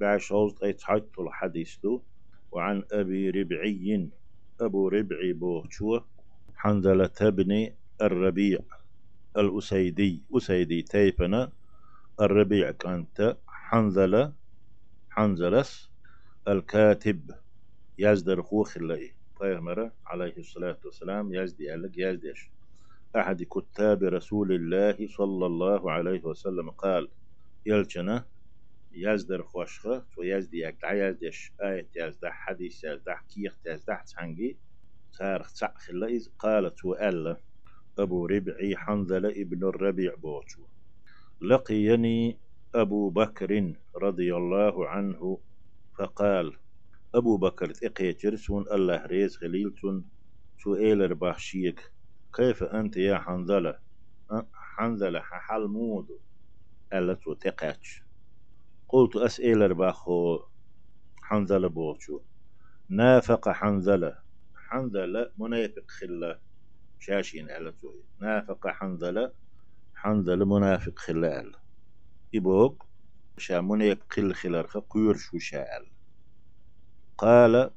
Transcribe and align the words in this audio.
بعش 0.00 0.32
غوز 0.32 0.54
أي 0.62 0.72
تحيط 0.72 1.20
الحديث 1.20 1.76
دو 1.82 2.02
وعن 2.52 2.84
أبي 2.92 3.30
ربعي. 3.30 4.10
أبو 4.60 4.88
ربعي 4.88 5.32
بوشو 5.32 6.00
حنزلة 6.54 7.18
بن 7.20 7.70
الربيع 8.02 8.58
الأسيدي. 9.36 10.22
أسيدي 10.32 10.82
تيفنا 10.82 11.52
الربيع 12.20 12.70
كانت 12.70 13.36
حنزلة 13.46 14.32
حنزلس 15.10 15.90
الكاتب. 16.48 17.30
يزدر 17.98 18.42
خوخ 18.42 18.76
الله 18.76 19.10
پیغمبر 19.40 19.90
عليه 20.06 20.36
الصلاة 20.38 20.78
والسلام. 20.84 21.34
يزدي 21.34 21.74
ألق 21.74 21.92
يزديش 21.96 22.50
أحد 23.16 23.42
كتاب 23.42 24.02
رسول 24.02 24.52
الله 24.52 25.08
صلى 25.08 25.46
الله 25.46 25.90
عليه 25.92 26.24
وسلم 26.24 26.70
قال 26.70 27.08
يلجنا 27.66 28.24
يزدر 28.96 29.42
خوشخة 29.42 30.06
ويزدي 30.18 30.58
يقدع 30.58 31.08
يزديش 31.08 31.52
آية 31.62 31.88
يزدح 31.96 32.32
حديث 32.32 32.84
يزدح 32.84 33.24
كيخ 33.34 33.58
يزدح 33.66 34.02
تحنجي 34.02 34.58
سارخ 35.10 35.52
تسعخ 35.52 35.90
الله 35.90 36.06
إذ 36.06 36.28
قالت 36.38 36.84
وألا 36.84 37.40
أبو 37.98 38.26
ربعي 38.26 38.76
حنظلة 38.76 39.28
ابن 39.28 39.64
الربيع 39.68 40.14
بوشو 40.14 40.66
لقيني 41.40 42.40
أبو 42.74 43.10
بكر 43.10 43.74
رضي 43.96 44.34
الله 44.36 44.88
عنه 44.88 45.40
فقال 45.98 46.58
أبو 47.14 47.36
بكر 47.36 47.72
إقيترسون 47.84 48.64
الله 48.72 49.06
ريز 49.06 49.36
خليلتون 49.36 50.08
سؤال 50.58 51.14
بحشيك 51.14 51.92
كيف 52.36 52.62
أنت 52.62 52.96
يا 52.96 53.18
حنظلة؟ 53.18 53.78
حنظلة 54.52 55.20
حل 55.20 55.66
مودو. 55.66 56.20
ألا 56.92 57.14
تو 57.14 57.34
تقاتش 57.34 58.05
قلت 58.88 59.16
أسئلة 59.16 59.66
باخو 59.68 60.38
حنظلة 61.22 61.68
بوشو 61.68 62.20
نافق 62.90 63.48
حنظلة 63.48 64.18
حنظلة 64.54 65.32
منافق 65.38 65.84
خلا 65.88 66.40
شاشين 66.98 67.50
ألا 67.50 67.70
توي. 67.70 68.04
نافق 68.20 68.66
حنظلة 68.68 69.32
حنظلة 69.94 70.44
منافق 70.44 70.98
خلا 70.98 71.40
ألا 71.40 71.58
إبوك 72.34 72.86
شا 73.38 73.60
منافق 73.60 74.12
خل 74.12 74.34
خلارخ 74.34 74.76
قير 74.76 75.14
شو 75.16 75.38
شاء 75.38 75.68
قال 77.18 77.70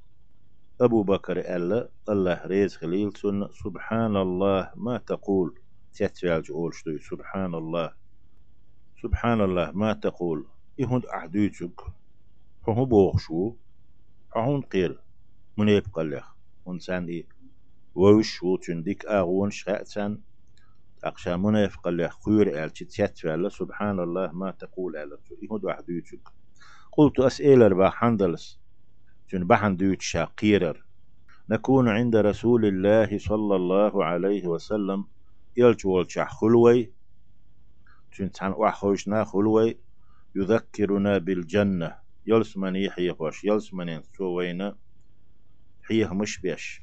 أبو 0.81 1.03
بكر 1.03 1.39
ألا 1.55 1.92
الله 2.09 2.45
ريز 2.45 2.76
خليل 2.78 3.14
سنة. 3.17 3.50
سبحان 3.52 4.16
الله. 4.16 4.72
ما 4.76 4.98
تقول؟ 4.98 5.59
تتفعل 5.94 6.44
شتوي. 6.73 7.00
سبحان 7.00 7.55
الله. 7.55 7.94
سبحان 9.02 9.42
الله. 9.42 9.72
ما 9.72 9.94
تقول؟ 9.94 10.48
يهند 10.80 11.05
أحديتك 11.05 11.81
فهو 12.67 12.85
بوغشو 12.85 13.55
فهون 14.35 14.61
قيل. 14.61 14.97
من 15.58 15.69
يبقى 15.69 16.03
له 16.03 16.23
ونسان 16.66 17.05
إيه 17.08 17.27
ووش 17.95 18.44
وتنديك 18.44 19.05
أغون 19.05 19.49
شخأتان 19.52 20.21
أقشى 21.03 21.38
من 21.38 21.55
يبقى 21.55 21.91
له 21.91 22.09
خير 22.25 22.63
ألتي 22.63 22.86
تتفعل 22.86 23.52
سبحان 23.52 23.99
الله 23.99 24.31
ما 24.31 24.52
تقول 24.52 24.97
ألتو 24.97 25.36
يهند 25.44 25.66
أحديتك 25.66 26.30
قلت 26.91 27.19
أسئلة 27.19 27.67
ربا 27.67 27.89
حندلس 27.89 28.59
جن 29.31 29.47
بحن 29.47 29.75
دوت 29.77 30.02
شاقيرر. 30.02 30.86
نكون 31.49 31.89
عند 31.89 32.16
رسول 32.16 32.66
الله 32.66 33.17
صلى 33.17 33.55
الله 33.55 34.05
عليه 34.05 34.47
وسلم. 34.47 35.05
يلجول 35.58 36.11
شح 36.11 36.33
خلوي. 36.33 36.93
جن 38.19 38.31
تحن 38.31 38.52
وحوشنا 38.52 39.23
خلوي. 39.23 39.80
يذكرنا 40.35 41.17
بالجنة. 41.17 41.95
يلس 42.25 42.58
من 42.58 42.75
يحيى 42.75 43.13
خوش 43.13 43.44
يلس 43.44 43.73
من 43.73 44.02
سوينا 44.17 44.77
حيه 45.83 46.13
مش 46.13 46.39
بيش. 46.39 46.81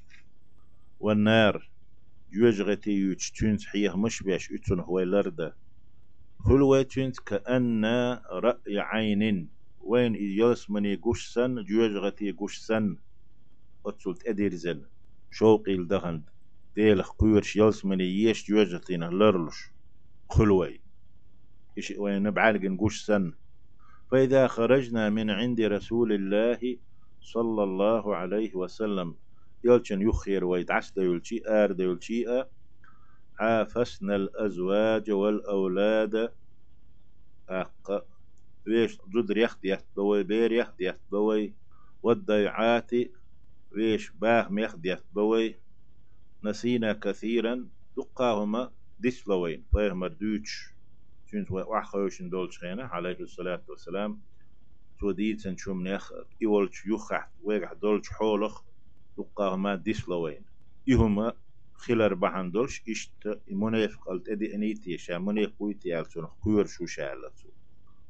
والنار 1.00 1.70
يوجغتي 2.33 2.91
يوش 2.91 3.31
تنت 3.31 3.65
حيه 3.65 3.97
مش 3.97 4.22
بيش 4.22 4.53
اتن 4.53 4.81
هو 4.81 5.00
لرده. 5.00 5.56
خلوي 6.38 6.84
تنت 6.84 7.21
كأن 7.21 7.84
رأي 8.32 8.78
عين 8.78 9.50
وين 9.81 10.15
يلس 10.15 10.71
من 10.71 10.84
يقوش 10.84 11.32
سن 11.32 11.65
جوجغتي 11.65 12.25
يقوش 12.25 12.59
سن. 12.59 12.97
أتسلت 13.87 14.26
أديرزن 14.28 14.87
شوقي 15.31 15.75
الدهن 15.75 16.25
ديلخ 16.76 17.10
قيرش 17.19 17.56
يلس 17.56 17.84
من 17.84 18.00
ييش 18.00 18.50
جوجغتين 18.50 19.04
لرلش 19.04 19.71
خلوي 20.31 20.81
نبعالق 22.00 22.60
نقوش 22.60 23.04
سن. 23.04 23.32
فإذا 24.10 24.47
خرجنا 24.47 25.10
من 25.10 25.31
عند 25.31 25.60
رسول 25.60 26.12
الله 26.12 26.76
صلى 27.20 27.62
الله 27.62 28.16
عليه 28.16 28.54
وسلم 28.54 29.14
يلشن 29.64 30.03
يخير 30.03 30.44
ويدعس 30.44 30.92
ديولشي 30.92 31.42
آر 31.48 31.72
ديولشي 31.72 32.25
عافسنا 33.38 34.16
الأزواج 34.16 35.10
والأولاد. 35.10 36.32
أق 37.48 38.06
ويش 38.66 38.98
ضد 38.98 39.32
ريخت 39.32 39.65
يخت 39.65 39.86
بوي 39.97 40.22
بير 40.22 40.53
يخت 40.53 40.81
يخت 40.81 41.00
بوي. 41.10 41.54
والضيعات 42.03 42.91
ويش 43.72 44.10
باه 44.10 44.48
ميخت 44.48 44.78
يخت 44.84 45.04
بوي. 45.15 45.56
نسينا 46.44 46.92
كثيرا 46.92 47.69
دقاهما 47.97 48.70
ديسلوين 48.98 49.65
فيهما 49.72 50.09
دوتش 50.09 50.75
شنت 51.31 51.50
وحخوشن 51.50 52.28
دولش 52.28 52.59
خينا 52.59 52.84
عليه 52.84 53.20
الصلاة 53.20 53.62
والسلام 53.69 54.20
تو 55.00 55.10
ديتن 55.10 55.56
شوم 55.56 55.88
نخ 55.88 56.12
إولش 56.44 56.87
يخح 56.87 57.31
ويقح 57.42 57.72
دولش 57.72 58.09
حولخ 58.10 58.62
دقاهما 59.19 59.75
ديسلوين 59.75 60.44
إهما 60.91 61.32
خلر 61.75 62.15
بحن 62.15 62.50
دولش 62.50 62.82
إشت 62.88 63.41
منافق 63.50 64.09
قلت 64.09 64.28
أدي 64.28 64.54
أنيتي 64.54 64.98
شا 64.98 65.19
منافق 65.19 65.54
ويتي 65.62 66.00
ألسون 66.00 66.26
قيور 66.44 66.66
شو 66.66 66.86
شالتو. 66.86 67.48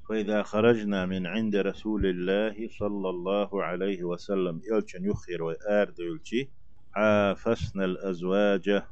فإذا 0.08 0.42
خرجنا 0.42 1.06
من 1.06 1.26
عند 1.26 1.56
رسول 1.56 2.06
الله 2.06 2.68
صلى 2.78 3.08
الله 3.10 3.62
عليه 3.64 4.04
وسلم 4.04 4.60
إلشن 4.72 5.04
يخير 5.04 5.42
وآرد 5.42 5.98
يلشي 5.98 6.48
عافسنا 6.94 7.84
الأزواج 7.84 8.82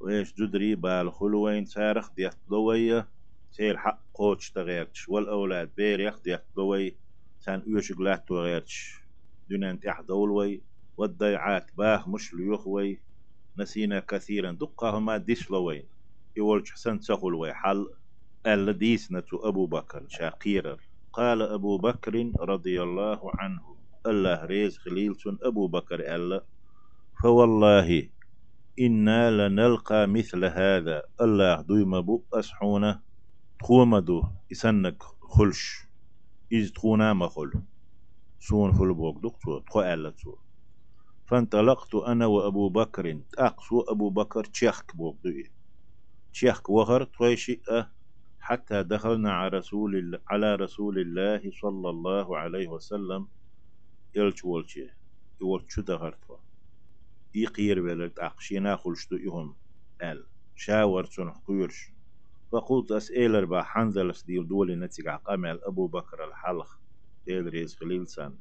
ويش 0.00 0.34
جدري 0.34 0.74
بالخلوين 0.74 1.64
سارخ 1.64 2.12
ديت 2.12 2.34
ضوية 2.50 3.08
سيل 3.50 3.78
حق 3.78 4.02
قوتش 4.14 4.50
تغيرتش 4.52 5.08
والأولاد 5.08 5.74
بير 5.76 6.00
يخ 6.00 6.20
ديت 6.22 6.44
ضوي 6.56 6.98
سان 7.38 7.62
يوشق 7.66 8.00
لا 8.00 8.16
تغيرتش. 8.16 9.00
دون 9.50 9.64
أنت 9.64 9.86
أحدولوي 9.86 10.62
والضيعات 10.96 11.70
باه 11.76 12.08
مش 12.08 12.34
ليخوي 12.34 13.02
نسينا 13.58 14.00
كثيرا 14.00 14.52
دقهما 14.52 15.16
ديسلوين 15.16 15.88
يولش 16.36 16.70
حسن 16.72 17.00
تسخلوي 17.00 17.54
حل. 17.54 17.86
الديسنة 18.46 19.24
أبو 19.32 19.66
بكر 19.66 20.06
شاقير 20.08 20.76
قال 21.12 21.42
أبو 21.42 21.78
بكر 21.78 22.32
رضي 22.40 22.82
الله 22.82 23.20
عنه. 23.34 23.76
الله 24.06 24.44
ريز 24.44 24.78
خليلسون 24.78 25.38
أبو 25.42 25.68
بكر 25.68 26.00
ألا. 26.00 26.46
فوالله 27.22 28.10
إنا 28.80 29.48
لنلقى 29.48 30.06
مثل 30.08 30.44
هذا. 30.44 31.02
الله 31.20 31.60
دويما 31.62 32.00
بو 32.00 32.24
أسحونا. 32.34 33.02
تخومدو 33.60 34.22
إسنك 34.52 35.02
خلش 35.02 35.86
إز 36.52 36.72
تخونا 36.72 37.12
ما 37.12 37.28
خل 37.28 37.52
سون 38.38 38.72
خل 38.72 38.94
بوك 38.94 39.22
دكتور 39.22 39.60
تخو 39.60 39.80
ألا 39.80 40.10
تو. 40.10 40.36
فانطلقت 41.26 41.94
أنا 41.94 42.26
وأبو 42.26 42.68
بكر 42.68 43.20
أقصو 43.38 43.80
أبو 43.80 44.10
بكر 44.10 44.44
تشيخك 44.44 44.96
بوك 44.96 45.18
دوي 45.24 45.52
تشيخك 46.32 46.70
وغر 46.70 47.04
تويشي 47.04 47.60
أه 47.70 47.92
حتى 48.40 48.82
دخلنا 48.82 49.32
على 49.32 49.58
رسول 49.58 49.96
الله 49.96 50.18
على 50.28 50.54
رسول 50.54 50.98
الله 50.98 51.50
صلى 51.60 51.90
الله 51.90 52.38
عليه 52.38 52.68
وسلم. 52.68 53.28
يلش 54.14 54.44
ولشي 54.44 54.88
يولش 55.40 55.80
دهرتوا 55.80 56.36
يقير 57.34 57.82
بلد 57.82 58.18
أقشينا 58.18 58.76
خلشتو 58.76 59.16
إهم. 59.16 59.56
قال 60.00 60.26
شاور 60.56 61.04
سن 61.04 61.32
فقلت 62.52 62.92
أسئلة 62.92 63.44
با 63.44 63.62
حنزل 63.62 64.12
ديل 64.26 64.48
دولي 64.48 64.76
نتيجة 64.76 65.16
قامل 65.16 65.60
أبو 65.64 65.86
بكر 65.86 66.24
الحلق 66.28 66.78
ديل 67.26 67.46
ريز 67.46 67.74
خليل 67.76 68.08
سن 68.08 68.34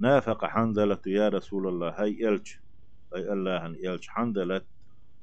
نافق 0.00 0.44
حنزلة 0.44 1.00
يا 1.06 1.28
رسول 1.28 1.68
الله 1.68 1.88
هاي 2.02 2.28
إلش 2.28 2.60
أي 3.16 3.32
الله 3.32 3.66
أن 3.66 3.74
إلش 3.74 4.08
حنزلة 4.08 4.62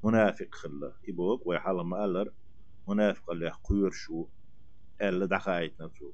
منافق 0.04 0.48
خلا 0.52 0.94
إبوك 1.10 1.48
ويحل 1.48 1.76
ما 1.76 2.06
ألر 2.06 2.32
منافق 2.88 3.32
اللي 3.32 3.52
قير 3.64 3.92
شو؟ 3.92 4.28
ألا 5.02 5.26
دخايت 5.26 5.82
نتو 5.82 6.12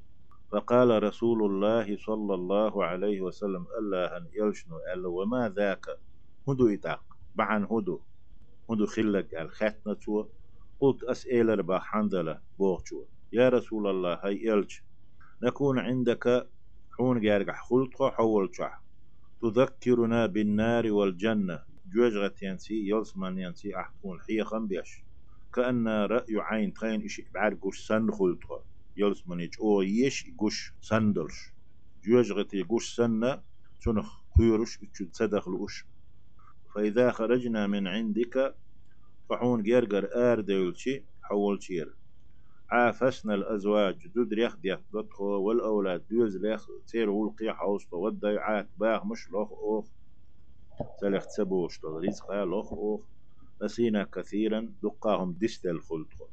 فقال 0.51 1.03
رسول 1.03 1.45
الله 1.45 1.97
صلى 1.97 2.33
الله 2.33 2.85
عليه 2.85 3.21
وسلم 3.21 3.65
الله 3.79 4.17
أن 4.17 4.27
يلشنو 4.33 4.77
ألا 4.93 5.07
وما 5.07 5.49
ذاك؟ 5.49 5.85
هدو 6.49 6.67
إتاق 6.67 7.03
بعن 7.35 7.63
هدو. 7.63 8.01
هدو 8.69 8.85
خلق 8.85 9.39
الختنة 9.39 9.97
قلت 10.79 11.03
أسئلة 11.03 11.53
ربا 11.53 11.79
حنظلة 11.79 12.41
بوغشو 12.59 13.05
يا 13.33 13.49
رسول 13.49 13.87
الله 13.87 14.13
هاي 14.13 14.53
إلش 14.53 14.83
نكون 15.43 15.79
عندك 15.79 16.49
حون 16.97 17.21
جارق 17.21 17.55
خلط 17.55 18.01
حول 18.03 18.49
شح. 18.55 18.83
تذكرنا 19.41 20.25
بالنار 20.25 20.91
والجنة. 20.91 21.63
جوجغت 21.85 22.43
ينسي 22.43 22.89
يلسمان 22.89 23.37
ينسي. 23.39 23.75
أحكون. 23.75 24.21
حيخم 24.21 24.67
بيش 24.67 25.03
كأن 25.53 25.87
رأي 25.87 26.35
عين 26.39 26.73
تخين 26.73 27.05
إشي 27.05 27.27
بعرقوش 27.33 27.87
سن 27.87 28.11
خلطة 28.11 28.63
يلسمان 28.97 29.39
يج. 29.39 29.53
أو 29.61 29.81
يش 29.81 30.25
يقوش 30.27 30.73
سندلش. 30.81 31.53
جوجغت 32.03 32.53
يقوش 32.53 32.95
سنة. 32.95 33.41
تنخ 33.81 34.21
قيرش 34.37 34.79
اتشد 34.83 35.09
صدخلوش 35.13 35.85
فإذا 36.75 37.11
خرجنا 37.11 37.67
من 37.67 37.87
عندك 37.87 38.55
فحون 39.33 39.63
جرجر 39.63 40.09
آر 40.15 40.45
حول 41.21 41.63
شير 41.63 41.95
عافسنا 42.71 43.33
الأزواج 43.33 44.07
دود 44.07 44.33
ريخ 44.33 44.55
ديت 44.55 44.79
دتخو 44.93 45.25
والأولاد 45.25 46.07
دوز 46.09 46.45
ريخ 46.45 46.67
تير 46.87 47.09
ولقي 47.09 47.55
حوصة 47.55 47.97
والضيعات 47.97 48.69
باغ 48.77 49.05
مش 49.05 49.31
لوخ 49.31 49.51
أوخ. 49.51 49.87
سلخ 51.01 51.25
تسبوش 51.25 51.79
تو 51.79 51.97
رزق 51.97 52.31
لوخ 52.31 52.73
أوخ. 52.73 53.07
نسينا 53.61 54.03
كثيرا 54.03 54.73
دقاهم 54.83 55.33
دستل 55.41 55.79
خلطخو. 55.81 56.25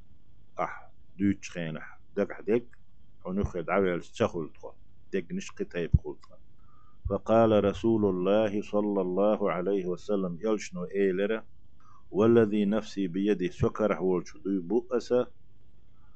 أح 0.61 0.91
دوتش 1.19 1.51
خينح 1.51 2.01
دق 2.17 2.41
دق 2.41 2.65
ونخد 3.27 3.71
عويل 3.71 4.01
تخلطخو 4.01 4.73
دق 5.13 5.25
نشقي 5.33 5.65
تيب 5.65 5.91
خلطخو. 6.05 6.35
فقال 7.09 7.65
رسول 7.65 8.05
الله 8.05 8.63
صلى 8.63 9.01
الله 9.01 9.53
عليه 9.53 9.87
وسلم 9.87 10.39
يلشنو 10.41 10.85
إيلرا 10.85 11.45
والذي 12.11 12.65
نفسي 12.65 13.07
بيده 13.07 13.51
سكر 13.51 14.03
ولش 14.03 14.33
بؤسه 14.47 15.27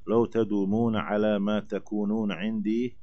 لو 0.07 0.25
تدومون 0.25 0.97
على 0.97 1.39
ما 1.39 1.61
تكونون 1.61 2.33
عندي 2.33 2.97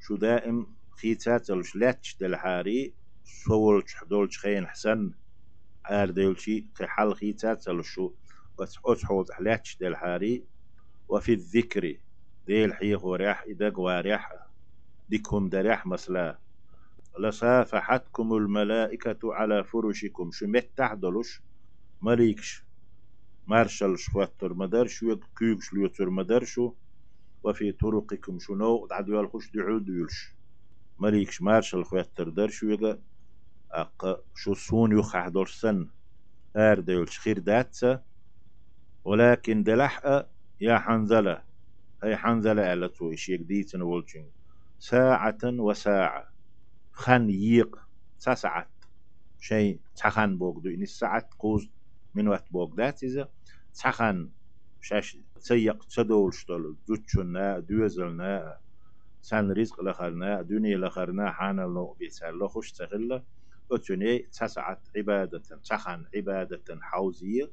شو 0.00 0.16
دائم 0.16 0.66
خيتات 0.90 1.50
الش 1.50 1.76
لاتش 1.76 2.16
دلحاري 2.20 2.94
سولش 3.24 3.94
حدولش 3.94 4.38
خين 4.38 4.66
حسن 4.66 5.12
عار 5.84 6.10
ديلشي 6.10 6.66
حل 6.80 7.14
خيتات 7.14 7.68
الشو 7.68 8.12
بس 8.58 8.78
أتحوز 8.84 9.26
لاتش 9.40 9.76
دلحاري 9.80 10.44
وفي 11.08 11.32
الذكر 11.32 11.96
ديل 12.46 12.74
حيخ 12.74 13.04
وريح 13.04 13.44
إدق 13.48 13.80
وريح 13.80 14.32
ديكم 15.08 15.48
دريح 15.48 15.86
مسلا. 15.86 16.38
لصافحتكم 17.18 18.34
الملائكة 18.34 19.34
على 19.34 19.64
فرشكم 19.64 20.30
شو 20.30 20.46
مت 20.46 20.80
مليكش 22.02 22.66
مارشال 23.46 23.98
شواتر 23.98 24.54
مدرش 24.54 25.02
ويد 25.02 25.24
كيب 25.38 25.60
شليوتر 25.60 26.10
مدرشو 26.10 26.74
وفي 27.44 27.72
طرقكم 27.72 28.38
شنو 28.38 28.86
دعدو 28.86 29.14
يالخش 29.16 29.50
دعود 29.54 29.88
يلش 29.88 30.36
مليكش 30.98 31.42
مارشال 31.42 31.84
خواتر 31.84 32.28
درش 32.28 32.62
ويغا 32.62 33.02
أق 33.72 34.24
شو 34.34 34.54
سون 34.54 34.98
يخح 34.98 35.28
سن 35.46 35.90
آر 36.56 36.80
ديولش 36.80 37.18
خير 37.18 37.38
داتسا 37.38 38.04
ولكن 39.04 39.62
دلحق 39.62 40.28
يا 40.60 40.78
حنزلة 40.78 41.44
هي 42.04 42.16
حنزلة 42.16 42.62
على 42.62 42.88
تو 42.88 43.12
إشيك 43.12 43.40
ديتن 43.40 43.82
ولشن 43.82 44.30
ساعة 44.78 45.38
وساعة 45.44 46.28
خن 46.92 47.30
ييق 47.30 47.76
تسعت 48.20 48.72
شيء 49.38 49.80
تخن 49.96 50.38
بوغدو 50.38 50.70
إن 50.70 50.82
الساعة 50.82 51.28
قوز 51.38 51.70
من 52.16 52.28
وقت 52.28 52.52
بوغدات 52.52 53.02
إذا 53.04 53.28
تخن 53.74 54.30
شاش 54.80 55.18
تسيق 55.34 55.84
تدولشتل 55.84 56.76
زوتشنا 56.86 57.58
دوزلنا 57.58 58.58
سان 59.22 59.52
رزق 59.52 59.80
لخرنا 59.84 60.42
دنيا 60.42 60.78
لخرنا 60.78 61.30
حانا 61.32 61.62
لو 61.62 61.96
بيسال 61.98 62.38
لخش 62.38 62.72
تغلى 62.72 63.24
أتوني 63.72 64.18
تسعت 64.18 64.88
عبادة 64.96 65.42
تخن 65.64 66.04
عبادة 66.16 66.78
حوزية 66.82 67.50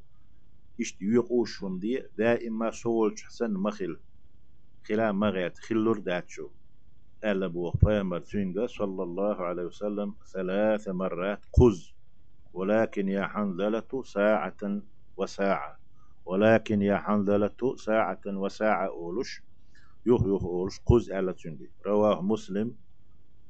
إشت 0.82 1.02
يقوش 1.02 1.66
دي 1.66 2.04
دائما 2.18 2.72
سول 2.72 3.16
حسن 3.26 3.54
مخل 3.54 4.00
خلا 4.88 5.12
مغيت 5.12 5.60
خلور 5.60 6.00
داتشو 6.00 6.50
ألا 7.26 7.48
بو 7.48 7.72
بيامر 7.84 8.24
صلى 8.66 9.04
الله 9.04 9.36
عليه 9.46 9.64
وسلم 9.64 10.16
ثلاث 10.34 10.88
مرات 10.88 11.46
قز 11.54 11.93
ولكن 12.54 13.10
يا 13.10 13.28
حنظلة 13.28 14.04
ساعة 14.04 14.82
وساعة 15.18 15.80
ولكن 16.26 16.82
يا 16.82 16.98
حنظلة 16.98 17.76
ساعة 17.78 18.22
وساعة 18.28 18.88
أولش. 18.88 19.42
يوه 20.06 20.28
يوه 20.28 20.42
أولش 20.44 20.80
قز 20.86 21.12
على 21.12 21.34
تنجي 21.34 21.72
رواه 21.88 22.22
مسلم. 22.22 22.76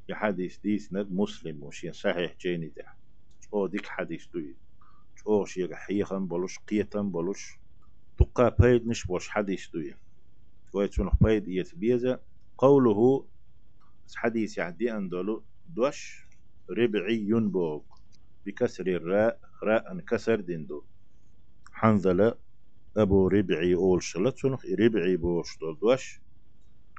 يحديث 0.09 0.59
ديث 0.59 0.94
ند 0.94 1.11
مسلم 1.11 1.63
وشي 1.63 1.94
صحيح 1.94 2.35
جيني 2.41 2.69
ده. 2.77 2.85
أو 3.53 3.67
ديك 3.67 3.85
حديث 3.88 4.27
دوي؟ 4.33 4.57
أو 5.27 5.45
شي 5.45 5.75
حيخن 5.75 6.27
بلوش 6.27 6.59
قيتن 6.59 7.11
بلوش 7.11 7.59
تقا 8.17 8.50
بيد 8.50 8.88
نش 8.88 9.05
بوش 9.05 9.29
حديث 9.29 9.69
دوي. 9.73 9.95
ويتون 10.73 11.09
بيد 11.21 11.47
يتبيزة 11.47 12.19
قوله 12.57 13.27
حديث 14.15 14.57
يعدي 14.57 14.91
أندولو 14.94 15.45
دوش 15.65 16.27
ربعي 16.69 17.27
بوغ 17.33 17.81
بكسر 18.45 18.88
الراء 18.88 19.40
راء 19.63 19.92
انكسر 19.92 20.40
دندو 20.42 20.86
حنظلة 21.72 22.36
أبو 22.98 23.28
ربعي 23.28 23.75
أول 23.75 24.04
شلت 24.04 24.38
سنخ 24.38 24.66
ربعي 24.80 25.18
بوش 25.18 25.57
دوش. 25.81 26.22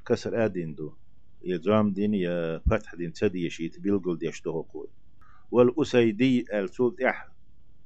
كسر 0.07 0.45
آدندو 0.45 0.97
يا 1.43 1.57
زام 1.57 1.93
دين 1.93 2.15
يا 2.15 2.59
فتح 2.71 2.95
دين 2.95 3.13
تدي 3.13 3.47
يشيت 3.47 3.81
بيلقل 3.81 4.19
ديش 4.19 4.43
قوي 4.43 4.89
والأسيدي 5.51 6.47
السولت 6.55 7.01
إح. 7.03 7.29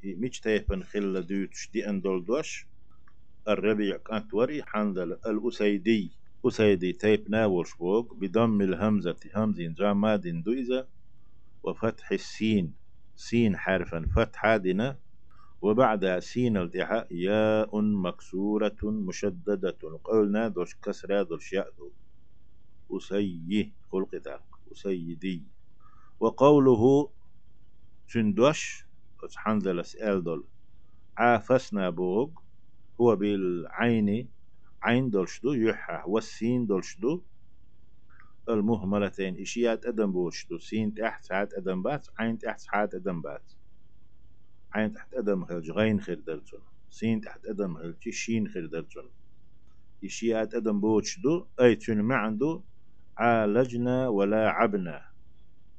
مش 0.05 0.41
تيفن 0.41 0.83
خل 0.83 1.27
دوتش 1.27 1.71
دي 1.73 1.89
أندول 1.89 2.25
دوش. 2.25 2.69
الربيع 3.49 3.97
كانت 3.97 4.35
وري 4.35 4.63
حنظلة. 4.63 5.21
الأسيدي 5.27 6.19
أسيدي 6.47 6.93
تيب 6.93 7.31
ناولش 7.31 7.77
بوك 7.77 8.15
بضم 8.17 8.61
الهمزة 8.63 9.17
همزين 9.37 9.75
جاماد 9.75 10.43
دويزة 10.45 10.89
وفتح 11.63 12.13
السين. 12.13 12.78
سين 13.19 13.57
حرفا 13.57 14.07
فتحة 14.17 14.57
دنا 14.57 14.99
وبعد 15.63 16.19
سين 16.19 16.57
التحاء 16.57 17.07
ياء 17.15 17.81
مكسورة 17.81 18.77
مشددة. 18.85 19.79
قلنا 20.05 20.49
دوش 20.49 20.75
كسرة 20.75 21.23
دوش 21.23 21.53
يأدو 21.53 21.91
أسيه 22.91 23.73
خلق 23.93 24.41
أسيدي. 24.73 25.43
وقوله 26.21 27.11
تندوش 28.09 28.87
حنزل 29.37 29.85
سأل 29.85 30.25
دول. 30.25 30.45
عافسنا 31.17 31.91
بوغ 31.91 32.31
هو 33.01 33.17
بالعين 33.17 34.29
عين 34.83 35.11
دولشدو 35.11 35.53
يحا 35.53 36.05
والسين 36.07 36.67
دولشدو 36.67 37.23
المهملتين 38.49 39.41
إشيات 39.41 39.87
أدم 39.87 40.13
بوشتو 40.13 40.59
سين 40.59 40.95
تحت 40.95 41.25
ساعات 41.25 41.55
أدم 41.55 41.83
بات 41.83 42.07
عين 42.19 42.39
تحت 42.39 42.61
ساعات 42.61 42.95
أدم 42.95 43.23
بات. 43.23 43.53
عين 44.75 44.93
تحت 44.93 45.15
أدم 45.15 45.45
خلج 45.45 45.71
غين 45.71 46.01
خير 46.01 46.21
درتون 46.21 46.61
سين 46.91 47.21
تحت 47.21 47.47
أدم 47.47 47.79
خلج 47.79 48.09
شين 48.11 48.49
خير 48.49 48.67
درتون. 48.67 49.11
إشيات 50.05 50.55
أدم 50.55 50.81
بوشتو 50.81 51.47
أي 51.61 51.77
تون 51.77 52.03
ما 52.03 52.17
عنده 52.17 52.65
عالجنا 53.19 54.09
ولا 54.09 54.49
عبنا. 54.51 55.03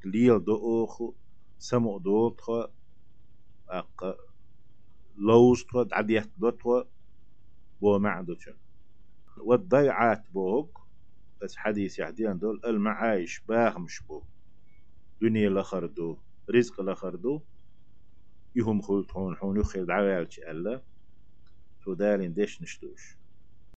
ليل 0.05 0.43
دو 0.43 0.85
أخو 0.85 1.15
سمو 1.57 1.99
دوتخو 1.99 2.67
أق 3.69 4.17
لوستخو 5.15 5.83
دعديت 5.83 6.31
دوتخو 6.37 6.83
بو 7.81 7.99
معدو 7.99 8.35
والضيعات 9.37 10.23
بوك 10.31 10.78
بس 11.41 11.57
حديث 11.57 11.99
يحديان 11.99 12.39
دول 12.39 12.61
المعايش 12.65 13.41
باغ 13.47 13.79
مشبو 13.79 14.25
دنيا 15.21 15.49
لخردو 15.49 16.21
رزق 16.55 16.81
لخردو 16.81 17.45
يهم 18.55 18.81
خلطون 18.81 19.37
حون 19.37 19.59
يخيل 19.61 19.85
دعوالش 19.85 20.39
ألا. 20.39 20.83
تو 21.83 21.95
دالين 21.95 22.33
ديش 22.35 22.63
نشتوش. 22.63 23.18